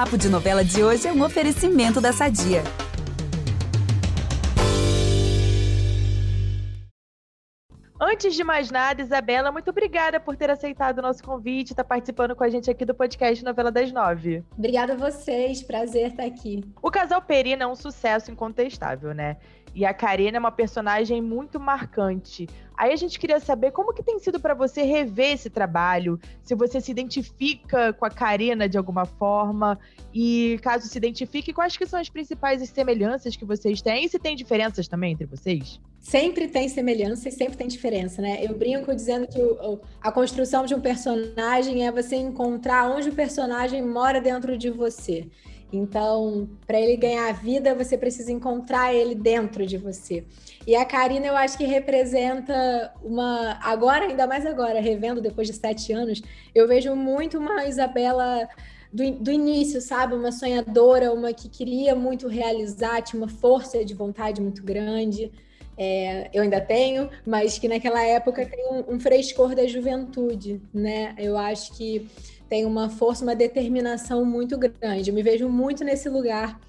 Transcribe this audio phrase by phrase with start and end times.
[0.00, 2.62] Papo de Novela de hoje é um oferecimento da Sadia.
[8.00, 11.84] Antes de mais nada, Isabela, muito obrigada por ter aceitado o nosso convite e estar
[11.84, 14.42] tá participando com a gente aqui do podcast Novela das Nove.
[14.56, 16.64] Obrigada a vocês, prazer estar aqui.
[16.80, 19.36] O casal Perina é um sucesso incontestável, né?
[19.80, 22.46] E a Karina é uma personagem muito marcante.
[22.76, 26.54] Aí a gente queria saber como que tem sido para você rever esse trabalho, se
[26.54, 29.78] você se identifica com a Karina de alguma forma
[30.12, 34.18] e caso se identifique, quais que são as principais semelhanças que vocês têm e se
[34.18, 35.80] tem diferenças também entre vocês?
[35.98, 38.44] Sempre tem semelhança e sempre tem diferença, né?
[38.44, 43.14] Eu brinco dizendo que o, a construção de um personagem é você encontrar onde o
[43.14, 45.26] personagem mora dentro de você.
[45.72, 50.24] Então, para ele ganhar vida, você precisa encontrar ele dentro de você.
[50.66, 53.58] E a Karina, eu acho que representa uma.
[53.62, 56.22] Agora, ainda mais agora, revendo depois de sete anos,
[56.54, 58.48] eu vejo muito uma Isabela
[58.92, 60.14] do, do início, sabe?
[60.14, 65.30] Uma sonhadora, uma que queria muito realizar, tinha uma força de vontade muito grande.
[65.82, 71.14] É, eu ainda tenho, mas que naquela época tem um, um frescor da juventude, né?
[71.16, 72.06] Eu acho que
[72.50, 75.08] tem uma força, uma determinação muito grande.
[75.08, 76.60] Eu me vejo muito nesse lugar.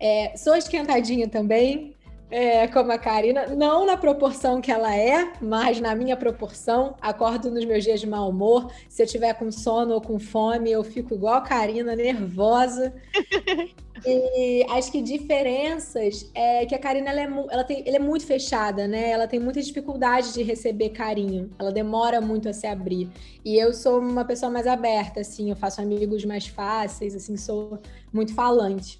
[0.00, 1.94] É, sou esquentadinha também,
[2.30, 6.96] é, como a Karina, não na proporção que ela é, mas na minha proporção.
[7.00, 8.70] Acordo nos meus dias de mau humor.
[8.88, 12.92] Se eu tiver com sono ou com fome, eu fico igual a Karina, nervosa.
[14.04, 18.26] e acho que diferenças é que a Karina ela é, ela tem, ela é muito
[18.26, 19.10] fechada, né?
[19.10, 21.50] Ela tem muita dificuldade de receber carinho.
[21.58, 23.08] Ela demora muito a se abrir.
[23.44, 25.50] E eu sou uma pessoa mais aberta, assim.
[25.50, 27.36] Eu faço amigos mais fáceis, assim.
[27.36, 27.78] Sou
[28.12, 28.98] muito falante.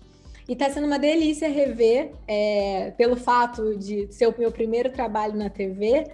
[0.49, 5.35] E está sendo uma delícia rever, é, pelo fato de ser o meu primeiro trabalho
[5.35, 6.05] na TV,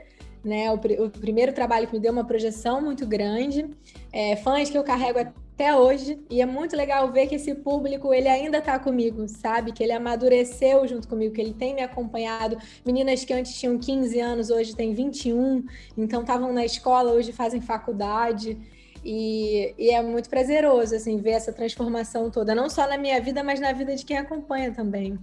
[0.42, 0.70] né?
[0.70, 3.68] O, o primeiro trabalho que me deu uma projeção muito grande,
[4.12, 8.12] é, fãs que eu carrego até hoje, e é muito legal ver que esse público
[8.12, 9.70] ele ainda está comigo, sabe?
[9.70, 12.56] Que ele amadureceu junto comigo, que ele tem me acompanhado.
[12.84, 15.64] Meninas que antes tinham 15 anos, hoje têm 21,
[15.96, 18.58] então estavam na escola, hoje fazem faculdade.
[19.04, 23.42] E, e, é muito prazeroso, assim, ver essa transformação toda, não só na minha vida,
[23.42, 25.18] mas na vida de quem acompanha também.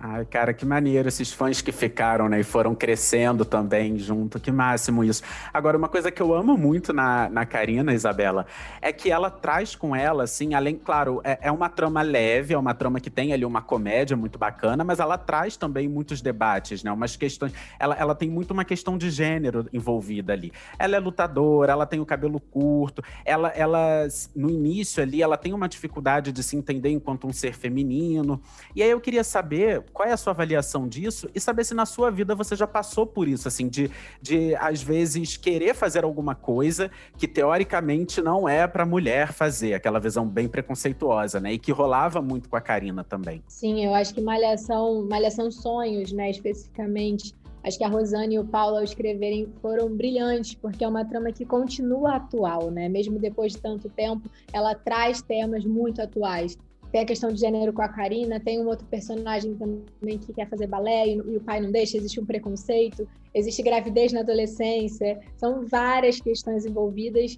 [0.00, 2.38] Ai, cara, que maneiro esses fãs que ficaram, né?
[2.38, 4.38] E foram crescendo também junto.
[4.38, 5.24] Que máximo isso.
[5.52, 8.46] Agora, uma coisa que eu amo muito na, na Karina, Isabela,
[8.80, 12.58] é que ela traz com ela, assim, além, claro, é, é uma trama leve, é
[12.58, 16.84] uma trama que tem ali uma comédia muito bacana, mas ela traz também muitos debates,
[16.84, 16.92] né?
[16.92, 17.52] Umas questões.
[17.76, 20.52] Ela, ela tem muito uma questão de gênero envolvida ali.
[20.78, 25.52] Ela é lutadora, ela tem o cabelo curto, ela, ela no início ali, ela tem
[25.52, 28.40] uma dificuldade de se entender enquanto um ser feminino.
[28.76, 31.86] E aí eu queria saber qual é a sua avaliação disso e saber se na
[31.86, 33.90] sua vida você já passou por isso, assim, de,
[34.20, 39.98] de às vezes querer fazer alguma coisa que teoricamente não é para mulher fazer, aquela
[39.98, 41.52] visão bem preconceituosa, né?
[41.52, 43.42] E que rolava muito com a Karina também.
[43.48, 48.44] Sim, eu acho que Malhação, Malhação Sonhos, né, especificamente, acho que a Rosane e o
[48.44, 52.88] Paulo, ao escreverem, foram brilhantes, porque é uma trama que continua atual, né?
[52.88, 56.56] Mesmo depois de tanto tempo, ela traz temas muito atuais.
[56.90, 60.48] Tem a questão de gênero com a Karina, tem um outro personagem também que quer
[60.48, 65.20] fazer balé e, e o pai não deixa, existe um preconceito, existe gravidez na adolescência,
[65.36, 67.36] são várias questões envolvidas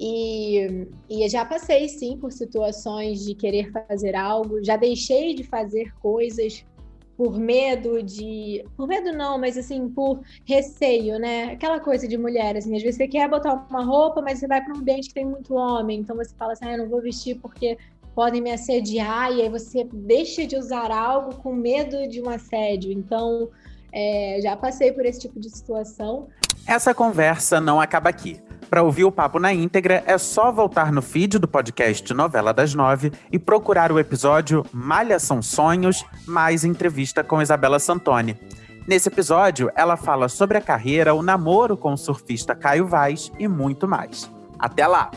[0.00, 5.92] e, e já passei sim por situações de querer fazer algo, já deixei de fazer
[6.00, 6.64] coisas
[7.16, 8.64] por medo de.
[8.76, 11.52] Por medo não, mas assim, por receio, né?
[11.52, 14.60] Aquela coisa de mulher, assim, às vezes você quer botar uma roupa, mas você vai
[14.62, 17.00] para um ambiente que tem muito homem, então você fala assim, ah, eu não vou
[17.00, 17.76] vestir porque
[18.14, 22.92] podem me assediar, e aí você deixa de usar algo com medo de um assédio.
[22.92, 23.48] Então,
[23.92, 26.28] é, já passei por esse tipo de situação.
[26.66, 28.40] Essa conversa não acaba aqui.
[28.70, 32.74] Para ouvir o papo na íntegra, é só voltar no feed do podcast Novela das
[32.74, 38.38] Nove e procurar o episódio Malha São Sonhos, mais entrevista com Isabela Santoni.
[38.86, 43.46] Nesse episódio, ela fala sobre a carreira, o namoro com o surfista Caio Vaz e
[43.46, 44.30] muito mais.
[44.58, 45.10] Até lá!